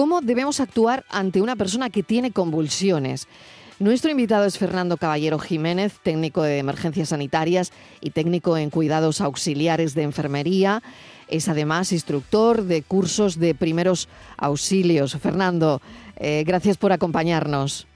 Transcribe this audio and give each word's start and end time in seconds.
¿Cómo 0.00 0.22
debemos 0.22 0.60
actuar 0.60 1.04
ante 1.10 1.42
una 1.42 1.56
persona 1.56 1.90
que 1.90 2.02
tiene 2.02 2.30
convulsiones? 2.30 3.28
Nuestro 3.78 4.10
invitado 4.10 4.46
es 4.46 4.56
Fernando 4.56 4.96
Caballero 4.96 5.38
Jiménez, 5.38 5.98
técnico 6.02 6.42
de 6.42 6.56
emergencias 6.56 7.10
sanitarias 7.10 7.70
y 8.00 8.08
técnico 8.08 8.56
en 8.56 8.70
cuidados 8.70 9.20
auxiliares 9.20 9.94
de 9.94 10.04
enfermería. 10.04 10.82
Es 11.28 11.50
además 11.50 11.92
instructor 11.92 12.62
de 12.62 12.80
cursos 12.80 13.38
de 13.38 13.54
primeros 13.54 14.08
auxilios. 14.38 15.18
Fernando, 15.18 15.82
eh, 16.16 16.44
gracias 16.46 16.78
por 16.78 16.92
acompañarnos. 16.92 17.86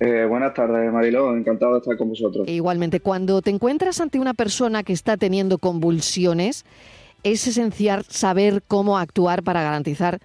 Eh, 0.00 0.24
buenas 0.26 0.54
tardes, 0.54 0.90
Mariló. 0.90 1.36
Encantado 1.36 1.74
de 1.74 1.80
estar 1.80 1.98
con 1.98 2.08
vosotros. 2.08 2.48
Igualmente, 2.48 3.00
cuando 3.00 3.42
te 3.42 3.50
encuentras 3.50 4.00
ante 4.00 4.18
una 4.18 4.32
persona 4.32 4.84
que 4.84 4.94
está 4.94 5.18
teniendo 5.18 5.58
convulsiones, 5.58 6.64
es 7.24 7.46
esencial 7.46 8.06
saber 8.08 8.62
cómo 8.66 8.96
actuar 8.96 9.42
para 9.42 9.62
garantizar 9.62 10.18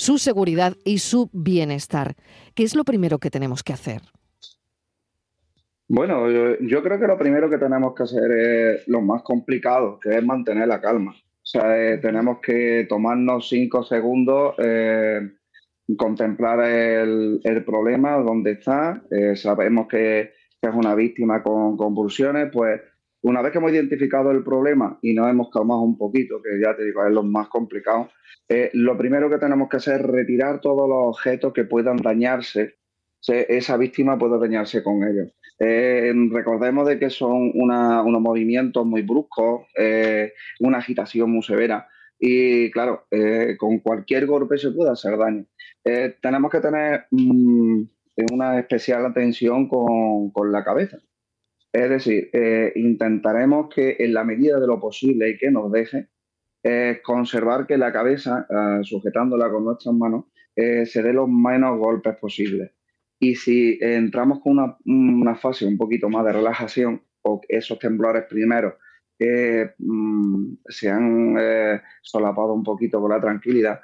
su 0.00 0.16
seguridad 0.16 0.76
y 0.82 0.98
su 0.98 1.28
bienestar. 1.32 2.14
¿Qué 2.54 2.62
es 2.62 2.74
lo 2.74 2.84
primero 2.84 3.18
que 3.18 3.30
tenemos 3.30 3.62
que 3.62 3.74
hacer? 3.74 4.00
Bueno, 5.88 6.30
yo, 6.60 6.82
creo 6.82 6.98
que 6.98 7.06
lo 7.06 7.18
primero 7.18 7.50
que 7.50 7.58
tenemos 7.58 7.94
que 7.94 8.04
hacer 8.04 8.30
es 8.30 8.88
lo 8.88 9.02
más 9.02 9.22
complicado, 9.22 9.98
que 10.00 10.16
es 10.16 10.24
mantener 10.24 10.68
la 10.68 10.80
calma. 10.80 11.12
O 11.12 11.44
sea, 11.46 11.76
eh, 11.76 11.98
tenemos 11.98 12.38
que 12.40 12.86
tomarnos 12.88 13.48
cinco 13.50 13.82
segundos, 13.82 14.54
eh, 14.58 15.20
contemplar 15.98 16.60
el, 16.60 17.62
problema, 17.66 18.16
dónde 18.16 18.52
está. 18.52 19.02
Eh, 19.10 19.36
sabemos 19.36 19.86
que, 19.86 20.32
es 20.62 20.74
una 20.74 20.94
víctima 20.94 21.42
con 21.42 21.76
convulsiones, 21.76 22.50
pues 22.52 22.80
una 23.22 23.42
vez 23.42 23.52
que 23.52 23.58
hemos 23.58 23.72
identificado 23.72 24.30
el 24.30 24.42
problema 24.42 24.98
y 25.02 25.12
nos 25.12 25.28
hemos 25.28 25.50
calmado 25.50 25.82
un 25.82 25.98
poquito, 25.98 26.40
que 26.42 26.60
ya 26.62 26.74
te 26.74 26.84
digo, 26.84 27.04
es 27.04 27.12
lo 27.12 27.22
más 27.22 27.48
complicado, 27.48 28.08
eh, 28.48 28.70
lo 28.72 28.96
primero 28.96 29.28
que 29.28 29.38
tenemos 29.38 29.68
que 29.68 29.76
hacer 29.76 30.00
es 30.00 30.06
retirar 30.06 30.60
todos 30.60 30.88
los 30.88 31.16
objetos 31.16 31.52
que 31.52 31.64
puedan 31.64 31.96
dañarse, 31.96 32.76
esa 33.26 33.76
víctima 33.76 34.18
puede 34.18 34.38
dañarse 34.38 34.82
con 34.82 35.02
ellos. 35.06 35.30
Eh, 35.58 36.12
recordemos 36.30 36.88
de 36.88 36.98
que 36.98 37.10
son 37.10 37.52
unos 37.54 38.22
movimientos 38.22 38.86
muy 38.86 39.02
bruscos, 39.02 39.66
eh, 39.76 40.32
una 40.60 40.78
agitación 40.78 41.30
muy 41.30 41.42
severa 41.42 41.86
y 42.18 42.70
claro, 42.70 43.06
con 43.58 43.78
cualquier 43.80 44.26
golpe 44.26 44.58
se 44.58 44.70
puede 44.70 44.90
hacer 44.90 45.16
daño. 45.18 45.44
tenemos 46.22 46.50
que 46.50 46.60
tener 46.60 47.06
mm, 47.10 47.82
una 48.32 48.58
especial 48.58 49.06
atención 49.06 49.68
con 49.68 50.52
la 50.52 50.64
cabeza 50.64 50.98
es 51.72 51.88
decir, 51.88 52.30
eh, 52.32 52.72
intentaremos 52.74 53.72
que 53.72 53.96
en 54.00 54.14
la 54.14 54.24
medida 54.24 54.58
de 54.58 54.66
lo 54.66 54.80
posible 54.80 55.30
y 55.30 55.38
que 55.38 55.50
nos 55.50 55.70
deje, 55.70 56.08
eh, 56.64 57.00
conservar 57.02 57.66
que 57.66 57.78
la 57.78 57.92
cabeza, 57.92 58.46
eh, 58.50 58.80
sujetándola 58.82 59.50
con 59.50 59.64
nuestras 59.64 59.94
manos, 59.94 60.26
se 60.56 61.02
dé 61.02 61.14
los 61.14 61.26
menos 61.26 61.78
golpes 61.78 62.16
posibles. 62.16 62.72
Y 63.18 63.34
si 63.34 63.78
entramos 63.80 64.40
con 64.40 64.76
una, 64.84 65.34
fase 65.34 65.64
un 65.64 65.78
poquito 65.78 66.10
más 66.10 66.22
de 66.26 66.32
relajación 66.34 67.02
o 67.22 67.40
esos 67.48 67.78
temblores 67.78 68.24
primeros 68.24 68.74
mm, 69.78 70.54
se 70.68 70.90
han 70.90 71.34
solapado 72.02 72.52
un 72.52 72.62
poquito 72.62 73.00
con 73.00 73.10
la 73.10 73.20
tranquilidad, 73.22 73.80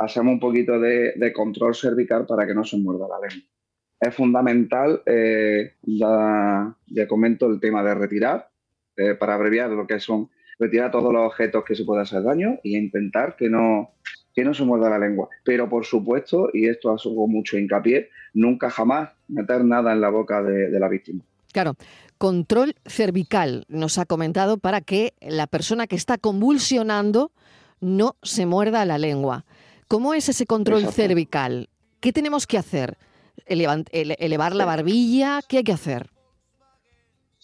hacemos 0.00 0.32
un 0.32 0.40
poquito 0.40 0.80
de, 0.80 1.12
de 1.14 1.32
control 1.32 1.74
cervical 1.76 2.26
para 2.26 2.46
que 2.48 2.54
no 2.54 2.64
se 2.64 2.78
muerda 2.78 3.06
la 3.06 3.28
lengua 3.28 3.55
es 4.00 4.14
fundamental, 4.14 5.02
eh, 5.06 5.74
ya, 5.82 6.76
comento 7.08 7.46
el 7.46 7.60
tema 7.60 7.82
de 7.82 7.94
retirar, 7.94 8.50
eh, 8.96 9.14
para 9.14 9.34
abreviar 9.34 9.70
lo 9.70 9.86
que 9.86 10.00
son, 10.00 10.30
retirar 10.58 10.90
todos 10.90 11.12
los 11.12 11.26
objetos 11.26 11.64
que 11.64 11.74
se 11.74 11.84
puedan 11.84 12.02
hacer 12.02 12.22
daño 12.22 12.58
e 12.64 12.70
intentar 12.70 13.36
que 13.36 13.48
no, 13.48 13.90
que 14.34 14.44
no 14.44 14.54
se 14.54 14.64
muerda 14.64 14.90
la 14.90 14.98
lengua. 14.98 15.28
Pero 15.44 15.68
por 15.68 15.84
supuesto, 15.84 16.50
y 16.52 16.68
esto 16.68 16.92
ha 16.92 16.98
sido 16.98 17.26
mucho 17.26 17.58
hincapié, 17.58 18.10
nunca 18.34 18.70
jamás 18.70 19.10
meter 19.28 19.64
nada 19.64 19.92
en 19.92 20.00
la 20.00 20.10
boca 20.10 20.42
de, 20.42 20.70
de 20.70 20.80
la 20.80 20.88
víctima. 20.88 21.22
Claro, 21.52 21.74
control 22.18 22.74
cervical 22.84 23.64
nos 23.68 23.98
ha 23.98 24.04
comentado 24.04 24.58
para 24.58 24.82
que 24.82 25.14
la 25.20 25.46
persona 25.46 25.86
que 25.86 25.96
está 25.96 26.18
convulsionando 26.18 27.32
no 27.80 28.16
se 28.22 28.46
muerda 28.46 28.84
la 28.84 28.98
lengua. 28.98 29.46
¿Cómo 29.88 30.14
es 30.14 30.28
ese 30.28 30.46
control 30.46 30.86
cervical? 30.88 31.68
¿Qué 32.00 32.12
tenemos 32.12 32.46
que 32.46 32.58
hacer? 32.58 32.98
Elevar 33.46 34.54
la 34.54 34.64
barbilla, 34.64 35.40
¿qué 35.48 35.58
hay 35.58 35.64
que 35.64 35.72
hacer? 35.72 36.06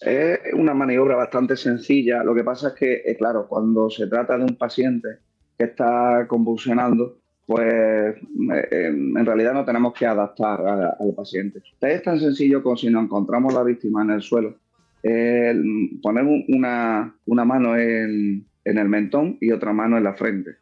Es 0.01 0.41
una 0.55 0.75
maniobra 0.75 1.15
bastante 1.15 1.57
sencilla. 1.57 2.25
Lo 2.25 2.35
que 2.35 2.43
pasa 2.43 2.69
es 2.69 2.75
que, 2.75 3.03
eh, 3.05 3.17
claro, 3.17 3.47
cuando 3.49 3.89
se 3.89 4.09
trata 4.09 4.37
de 4.37 4.45
un 4.45 4.57
paciente 4.57 5.09
que 5.57 5.65
está 5.65 6.27
convulsionando, 6.27 7.19
pues 7.47 7.73
eh, 7.73 8.87
en 8.87 9.27
realidad 9.27 9.55
no 9.55 9.65
tenemos 9.65 9.93
que 9.95 10.07
adaptar 10.07 10.61
al 10.99 11.15
paciente. 11.15 11.61
Es 11.81 12.03
tan 12.03 12.19
sencillo 12.19 12.63
como 12.63 12.77
si 12.77 12.91
nos 12.91 13.05
encontramos 13.05 13.55
la 13.55 13.63
víctima 13.63 14.03
en 14.03 14.11
el 14.11 14.23
suelo, 14.23 14.57
poner 15.03 16.45
una, 16.49 17.15
mano 17.27 17.77
en, 17.77 18.45
en, 18.65 18.79
el 18.79 18.89
mentón 18.89 19.39
y 19.41 19.53
otra 19.53 19.73
mano 19.73 19.99
en 19.99 20.05
la 20.05 20.15
frente 20.15 20.57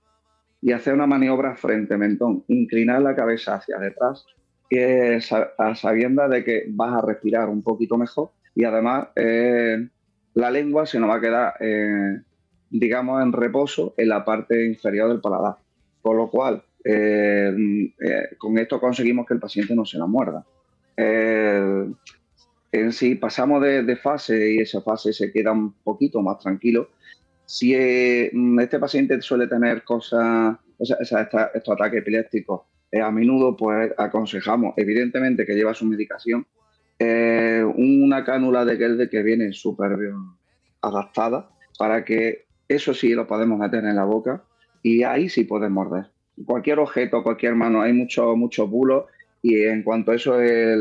y 0.63 0.73
hacer 0.73 0.95
una 0.95 1.07
maniobra 1.07 1.57
frente-mentón, 1.57 2.45
inclinar 2.49 3.01
la 3.03 3.15
cabeza 3.15 3.55
hacia 3.55 3.79
detrás 3.79 4.27
a 4.73 5.75
sabiendas 5.75 6.31
de 6.31 6.45
que 6.45 6.65
vas 6.69 6.95
a 6.95 7.07
respirar 7.07 7.49
un 7.49 7.63
poquito 7.63 7.99
mejor 7.99 8.31
y 8.55 8.65
además 8.65 9.09
eh, 9.17 9.89
la 10.35 10.51
lengua 10.51 10.87
se 10.87 11.01
nos 11.01 11.11
va 11.11 11.17
a 11.17 11.21
quedar, 11.21 11.55
eh, 11.61 12.21
digamos, 12.71 13.23
en 13.23 13.33
reposo 13.33 13.95
en 13.97 14.09
la 14.09 14.25
parte 14.25 14.65
inferior 14.65 15.09
del 15.09 15.21
paladar. 15.21 15.57
Con 16.03 16.17
lo 16.17 16.31
cual, 16.31 16.63
eh, 16.85 17.53
con 18.39 18.59
esto 18.59 18.81
conseguimos 18.81 19.27
que 19.27 19.35
el 19.35 19.41
paciente 19.41 19.75
no 19.75 19.85
se 19.85 19.99
la 19.99 20.07
muerda. 20.07 20.45
en 20.97 22.93
si 22.93 23.17
pasamos 23.17 23.63
de, 23.63 23.97
fase 23.97 24.53
y 24.55 24.59
esa 24.61 24.81
fase 24.81 25.13
se 25.13 25.33
queda 25.33 25.53
un 25.53 25.73
poquito 25.83 26.23
más 26.23 26.39
tranquilo, 26.39 26.91
si 27.45 27.75
este 27.75 28.79
paciente 28.79 29.21
suele 29.21 29.49
tener 29.49 29.83
cosas, 29.83 30.57
o 30.79 30.85
sea, 30.85 30.99
estos 31.55 31.75
ataques 31.75 32.01
epilépticos 32.01 32.63
eh, 32.93 33.01
a 33.01 33.11
menudo 33.11 33.57
pues 33.57 33.93
aconsejamos, 33.97 34.75
evidentemente 34.77 35.47
que 35.47 35.55
lleva 35.55 35.75
su 35.75 35.85
medicación, 35.85 36.47
eh, 36.99 37.65
una 37.77 38.25
cánula 38.25 38.65
de 38.65 38.77
Gelde 38.77 39.09
que 39.09 39.23
viene 39.23 39.53
súper 39.53 39.97
bien 39.97 40.17
adaptada 40.83 41.51
para 41.79 42.05
que 42.05 42.47
eso 42.69 42.93
sí 42.93 43.15
lo 43.15 43.27
podemos 43.27 43.59
meter 43.59 43.85
en 43.85 43.97
la 43.97 44.05
boca 44.05 44.45
y 44.83 45.03
ahí 45.03 45.29
sí 45.29 45.45
puedes 45.45 45.71
morder. 45.71 46.11
Cualquier 46.45 46.79
objeto, 46.79 47.23
cualquier 47.23 47.55
mano, 47.55 47.83
hay 47.83 47.93
muchos 47.93 48.37
mucho 48.37 48.67
bulos 48.67 49.05
y 49.43 49.63
en 49.63 49.83
cuanto 49.83 50.11
a 50.11 50.17
eso, 50.17 50.35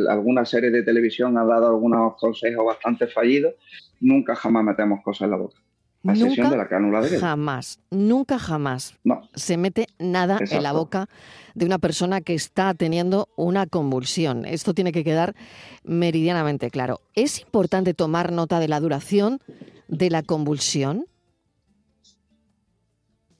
alguna 0.09 0.45
serie 0.45 0.71
de 0.71 0.83
televisión 0.83 1.37
ha 1.37 1.45
dado 1.45 1.67
algunos 1.67 2.15
consejos 2.17 2.65
bastante 2.65 3.07
fallidos, 3.07 3.55
nunca 4.01 4.35
jamás 4.35 4.63
metemos 4.63 5.01
cosas 5.03 5.25
en 5.25 5.31
la 5.31 5.37
boca 5.37 5.57
nunca, 6.03 6.49
de 6.49 6.57
la 6.57 6.67
cánula 6.67 7.01
de 7.01 7.19
Jamás, 7.19 7.79
nunca 7.91 8.39
jamás 8.39 8.97
se 9.35 9.57
mete 9.57 9.87
nada 9.99 10.39
en 10.49 10.63
la 10.63 10.71
boca 10.71 11.07
de 11.55 11.65
una 11.65 11.77
persona 11.77 12.21
que 12.21 12.33
está 12.33 12.73
teniendo 12.73 13.27
una 13.35 13.65
convulsión. 13.67 14.45
Esto 14.45 14.73
tiene 14.73 14.91
que 14.91 15.03
quedar 15.03 15.35
meridianamente 15.83 16.69
claro. 16.69 17.01
¿Es 17.15 17.41
importante 17.41 17.93
tomar 17.93 18.31
nota 18.31 18.59
de 18.59 18.67
la 18.67 18.79
duración 18.79 19.39
de 19.87 20.09
la 20.09 20.23
convulsión? 20.23 21.05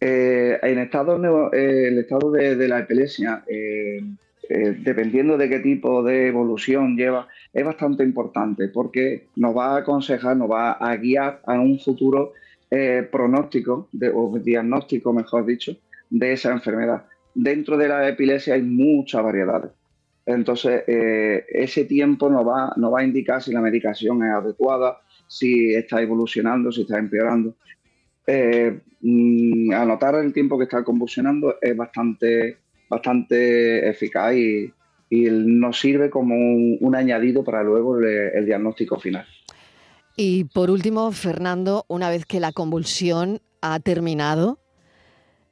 Eh, 0.02 0.58
en 0.62 0.80
estado, 0.80 1.18
eh, 1.54 1.88
el 1.88 2.00
estado 2.00 2.32
de, 2.32 2.68
la 2.68 2.80
epilepsia, 2.80 3.44
eh, 3.48 4.02
dependiendo 4.50 5.38
de 5.38 5.50
qué 5.50 5.60
tipo 5.60 6.04
de 6.04 6.28
evolución 6.28 6.96
lleva, 6.96 7.28
es 7.54 7.66
bastante 7.66 8.04
importante 8.04 8.70
porque 8.70 9.28
nos 9.36 9.56
va 9.56 9.76
a 9.76 9.78
aconsejar, 9.80 10.38
nos 10.38 10.50
va 10.50 10.72
a 10.72 10.96
guiar 10.96 11.42
a 11.46 11.60
un 11.60 11.80
futuro 11.80 12.34
eh, 12.72 13.08
pronóstico 13.12 13.90
o 14.14 14.38
diagnóstico, 14.38 15.12
mejor 15.12 15.46
dicho, 15.46 15.76
de 16.10 16.34
esa 16.34 16.52
enfermedad. 16.52 17.06
Dentro 17.34 17.78
de 17.78 17.88
la 17.88 18.08
epilepsia 18.08 18.54
hay 18.54 18.62
muchas 18.62 19.24
variedades. 19.24 19.72
Entonces, 20.26 20.84
eh, 20.86 21.46
ese 21.50 21.86
tiempo 21.86 22.30
nos 22.30 22.48
va, 22.48 22.72
va 22.78 23.00
a 23.00 23.04
indicar 23.04 23.42
si 23.42 23.52
la 23.52 23.62
medicación 23.62 24.24
es 24.24 24.32
adecuada, 24.32 25.00
si 25.28 25.74
está 25.74 26.02
evolucionando, 26.02 26.72
si 26.72 26.82
está 26.82 27.00
empeorando. 27.00 27.56
Eh, 28.28 28.80
mm, 29.02 29.74
anotar 29.74 30.14
el 30.16 30.32
tiempo 30.32 30.58
que 30.58 30.66
está 30.66 30.84
convulsionando 30.84 31.56
es 31.60 31.76
bastante, 31.76 32.58
bastante 32.88 33.90
eficaz 33.90 34.36
y, 34.36 34.74
nos 35.12 35.80
sirve 35.80 36.12
como 36.12 36.36
un, 36.36 36.96
añadido 36.96 37.44
para 37.44 37.64
luego 37.64 37.98
el 37.98 38.46
diagnóstico 38.46 39.00
final. 39.00 39.26
Y 40.16 40.46
por 40.46 40.70
último, 40.70 41.12
Fernando, 41.12 41.86
una 41.88 42.10
vez 42.10 42.26
que 42.26 42.40
la 42.40 42.52
convulsión 42.52 43.42
ha 43.62 43.80
terminado, 43.80 44.60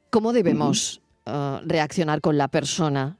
¿cómo 0.10 0.34
debemos 0.34 1.02
uh, 1.26 1.60
reaccionar 1.66 2.22
con 2.22 2.38
la 2.38 2.48
persona? 2.48 3.18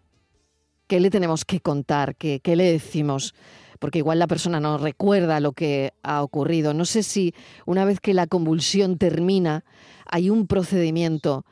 ¿Qué 0.88 1.00
le 1.00 1.10
tenemos 1.10 1.46
que 1.46 1.60
contar? 1.60 2.16
¿Qué, 2.16 2.42
le 2.44 2.72
decimos? 2.72 3.34
Porque 3.80 4.00
igual 4.00 4.20
la 4.20 4.28
persona 4.28 4.60
no 4.60 4.78
recuerda 4.78 5.40
lo 5.40 5.54
que 5.54 5.94
ha 6.04 6.24
ocurrido. 6.24 6.74
No 6.74 6.86
sé 6.86 7.04
si 7.04 7.34
una 7.66 7.86
vez 7.86 8.00
que 8.00 8.14
la 8.14 8.28
convulsión 8.28 8.98
termina, 8.98 9.64
hay 10.06 10.30
un 10.30 10.48
procedimiento 10.48 11.46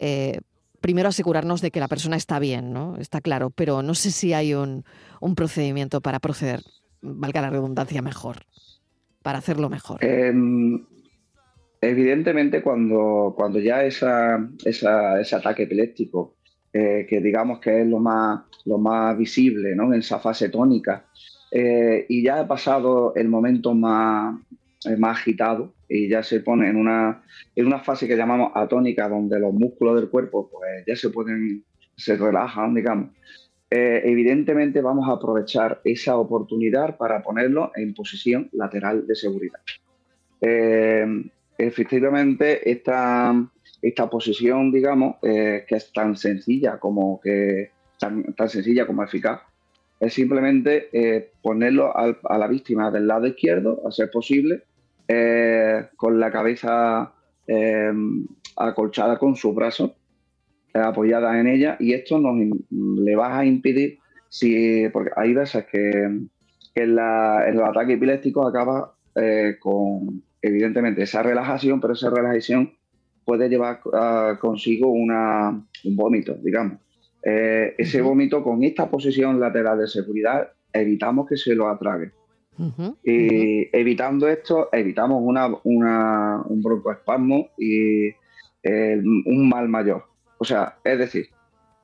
eh, 0.00 0.40
primero 0.80 1.08
asegurarnos 1.08 1.60
de 1.60 1.70
que 1.70 1.80
la 1.80 1.88
persona 1.88 2.16
está 2.16 2.38
bien, 2.38 2.72
¿no? 2.72 2.96
Está 2.96 3.20
claro, 3.20 3.50
pero 3.50 3.82
no 3.82 3.94
sé 3.94 4.10
si 4.10 4.34
hay 4.34 4.52
un, 4.52 4.84
un 5.20 5.34
procedimiento 5.34 6.00
para 6.00 6.18
proceder, 6.18 6.62
valga 7.00 7.40
la 7.40 7.50
redundancia, 7.50 8.02
mejor, 8.02 8.44
para 9.22 9.38
hacerlo 9.38 9.68
mejor. 9.68 10.04
Em, 10.04 10.84
evidentemente, 11.80 12.62
cuando, 12.62 13.34
cuando 13.36 13.58
ya 13.60 13.84
esa, 13.84 14.48
ese 14.64 15.36
ataque 15.36 15.64
epiléptico, 15.64 16.36
eh, 16.72 17.06
que 17.08 17.20
digamos 17.20 17.60
que 17.60 17.82
es 17.82 17.86
lo 17.86 17.98
más, 17.98 18.44
lo 18.64 18.78
más 18.78 19.16
visible 19.18 19.74
¿no? 19.76 19.92
en 19.92 20.00
esa 20.00 20.18
fase 20.18 20.48
tónica, 20.48 21.06
eh, 21.50 22.06
y 22.08 22.22
ya 22.22 22.40
ha 22.40 22.48
pasado 22.48 23.14
el 23.14 23.28
momento 23.28 23.74
más, 23.74 24.40
eh, 24.86 24.96
más 24.96 25.18
agitado 25.18 25.74
y 25.86 26.08
ya 26.08 26.22
se 26.22 26.40
pone 26.40 26.70
en 26.70 26.76
una, 26.76 27.22
en 27.54 27.66
una 27.66 27.80
fase 27.80 28.08
que 28.08 28.16
llamamos 28.16 28.52
atónica, 28.54 29.06
donde 29.06 29.38
los 29.38 29.52
músculos 29.52 29.96
del 29.96 30.08
cuerpo 30.08 30.48
pues, 30.50 30.84
ya 30.86 30.96
se 30.96 31.10
pueden, 31.10 31.62
se 31.94 32.16
relajan, 32.16 32.74
digamos. 32.74 33.10
Evidentemente 33.74 34.82
vamos 34.82 35.08
a 35.08 35.12
aprovechar 35.12 35.80
esa 35.84 36.16
oportunidad 36.16 36.96
para 36.96 37.22
ponerlo 37.22 37.72
en 37.74 37.94
posición 37.94 38.48
lateral 38.52 39.06
de 39.06 39.14
seguridad. 39.14 39.60
Efectivamente 41.58 42.70
esta, 42.70 43.34
esta 43.80 44.10
posición, 44.10 44.72
digamos, 44.72 45.16
eh, 45.22 45.64
que 45.66 45.76
es 45.76 45.92
tan 45.92 46.16
sencilla 46.16 46.78
como 46.78 47.20
que 47.20 47.70
tan, 47.98 48.34
sencilla 48.48 48.86
como 48.86 49.04
eficaz, 49.04 49.42
es 50.00 50.12
simplemente 50.12 50.88
eh, 50.92 51.30
ponerlo 51.40 51.92
a 51.96 52.38
la 52.38 52.48
víctima 52.48 52.90
del 52.90 53.06
lado 53.06 53.28
izquierdo, 53.28 53.80
a 53.86 53.92
ser 53.92 54.10
posible, 54.10 54.64
eh, 55.06 55.86
con 55.96 56.18
la 56.18 56.30
cabeza 56.32 57.12
acolchada 58.56 59.18
con 59.18 59.36
su 59.36 59.52
brazo 59.52 59.94
apoyada 60.74 61.38
en 61.38 61.46
ella, 61.46 61.76
y 61.78 61.92
esto 61.92 62.18
nos 62.18 62.36
le 62.70 63.16
va 63.16 63.38
a 63.38 63.44
impedir, 63.44 63.98
si, 64.28 64.88
porque 64.92 65.10
hay 65.16 65.34
veces 65.34 65.66
que, 65.66 66.20
que 66.74 66.82
el 66.82 66.98
ataque 66.98 67.94
epiléptico 67.94 68.46
acaba 68.46 68.94
con 69.60 70.22
evidentemente 70.40 71.02
esa 71.02 71.22
relajación, 71.22 71.80
pero 71.80 71.92
esa 71.92 72.10
relajación 72.10 72.72
puede 73.24 73.48
llevar 73.48 73.80
consigo 74.40 74.90
una, 74.90 75.50
un 75.84 75.96
vómito, 75.96 76.34
digamos. 76.42 76.78
Eh, 77.24 77.74
ese 77.78 78.02
vómito 78.02 78.42
con 78.42 78.64
esta 78.64 78.90
posición 78.90 79.38
lateral 79.38 79.78
de 79.78 79.86
seguridad 79.86 80.48
evitamos 80.72 81.28
que 81.28 81.36
se 81.36 81.54
lo 81.54 81.68
atrague. 81.68 82.10
y 83.02 83.76
evitando 83.76 84.28
esto, 84.28 84.68
evitamos 84.72 85.22
una, 85.24 86.42
un 86.44 86.62
broncoespasmo 86.62 87.48
y 87.56 88.08
eh, 88.62 89.02
un 89.02 89.48
mal 89.48 89.68
mayor. 89.68 90.04
O 90.42 90.44
sea, 90.44 90.78
es 90.82 90.98
decir, 90.98 91.28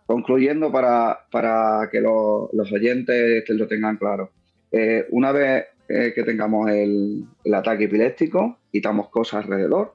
concluyendo 0.04 0.72
para, 0.72 1.26
para 1.30 1.88
que 1.92 2.00
los 2.00 2.72
oyentes 2.72 3.48
lo 3.50 3.68
tengan 3.68 3.96
claro, 3.96 4.32
eh, 4.72 5.06
una 5.10 5.30
vez 5.30 5.66
eh, 5.88 6.10
que 6.12 6.24
tengamos 6.24 6.68
el, 6.68 7.24
ataque 7.54 7.84
epiléptico, 7.84 8.58
quitamos 8.72 9.10
cosas 9.10 9.44
alrededor, 9.44 9.94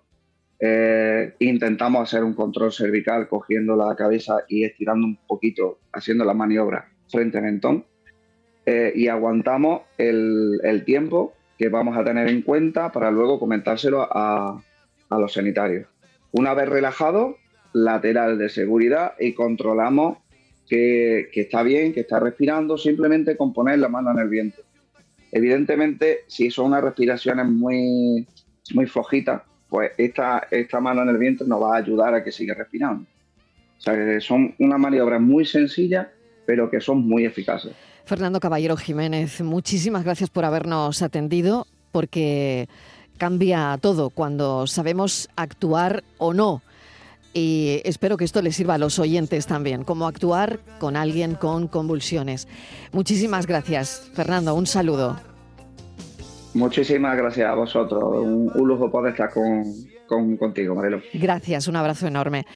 eh, 0.62 1.34
intentamos 1.40 2.04
hacer 2.04 2.24
un 2.24 2.36
control 2.36 2.72
cervical 2.72 3.28
cogiendo 3.28 3.76
la 3.76 3.94
cabeza 3.98 4.46
y 4.48 4.64
estirando 4.64 5.08
un 5.08 5.18
poquito, 5.28 5.80
haciendo 5.92 6.24
la 6.24 6.34
maniobra 6.34 6.90
frente 7.12 7.40
al 7.40 7.44
mentón, 7.44 7.86
y 8.96 9.10
aguantamos 9.10 9.82
el, 9.98 10.84
tiempo 10.86 11.34
que 11.58 11.68
vamos 11.68 11.98
a 11.98 12.06
tener 12.06 12.30
en 12.30 12.44
cuenta 12.44 12.94
para 12.94 13.12
luego 13.12 13.42
comentárselo 13.42 14.08
a, 14.10 14.64
los 15.10 15.34
sanitarios. 15.34 15.86
Una 16.32 16.54
vez 16.54 16.70
relajado, 16.70 17.43
lateral 17.74 18.38
de 18.38 18.50
seguridad 18.50 19.14
y 19.20 19.34
controlamos 19.34 20.18
que, 20.68 21.30
está 21.34 21.64
bien, 21.64 21.94
que 21.94 22.02
está 22.02 22.20
respirando, 22.20 22.78
simplemente 22.78 23.38
con 23.38 23.54
poner 23.54 23.80
la 23.80 23.90
mano 23.90 24.12
en 24.12 24.20
el 24.20 24.30
vientre. 24.30 24.64
Evidentemente, 25.32 26.22
si 26.28 26.50
son 26.50 26.68
unas 26.68 26.84
respiraciones 26.84 27.46
muy, 27.48 28.28
muy 28.74 28.86
flojitas, 28.86 29.42
pues 29.70 29.92
esta, 29.98 30.48
esta 30.52 30.80
mano 30.80 31.02
en 31.02 31.10
el 31.10 31.18
vientre 31.18 31.48
nos 31.48 31.62
va 31.62 31.76
a 31.76 31.80
ayudar 31.80 32.14
a 32.14 32.24
que 32.24 32.32
siga 32.32 32.54
respirando. 32.54 33.06
O 33.78 33.82
sea, 33.82 34.22
son 34.22 34.54
unas 34.60 34.80
maniobras 34.80 35.20
muy 35.20 35.46
sencillas, 35.46 36.08
pero 36.46 36.70
que 36.70 36.80
son 36.80 37.08
muy 37.08 37.26
eficaces. 37.26 37.74
Fernando 38.06 38.40
Caballero 38.40 38.78
Jiménez, 38.78 39.42
muchísimas 39.42 40.04
gracias 40.04 40.30
por 40.30 40.46
habernos 40.46 41.02
atendido, 41.02 41.68
porque 41.92 42.68
cambia 43.18 43.78
todo 43.82 44.10
cuando 44.10 44.68
sabemos 44.68 45.30
actuar 45.36 46.04
o 46.18 46.34
no. 46.34 46.62
Y 47.34 47.82
espero 47.84 48.16
que 48.18 48.26
esto 48.26 48.42
les 48.42 48.56
sirva 48.56 48.76
a 48.76 48.78
los 48.78 49.00
oyentes 49.00 49.48
también, 49.48 49.84
cómo 49.84 50.06
actuar 50.06 50.60
con 50.80 50.96
alguien 50.96 51.34
con 51.36 51.68
convulsiones. 51.68 52.48
Muchísimas 52.92 53.48
gracias, 53.48 54.12
Fernando. 54.14 54.54
Un 54.54 54.68
saludo. 54.68 55.20
Muchísimas 56.54 57.18
gracias 57.18 57.50
a 57.50 57.56
vosotros. 57.56 58.04
Un, 58.04 58.52
lujo 58.68 58.92
poder 58.92 59.14
estar 59.14 59.32
con, 59.32 60.38
contigo, 60.38 60.76
Marilo. 60.76 61.02
Gracias, 61.14 61.68
un 61.68 61.76
abrazo 61.76 62.08
enorme. 62.08 62.46